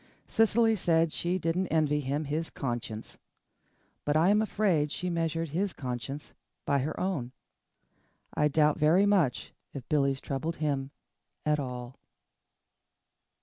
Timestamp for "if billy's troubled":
9.75-10.55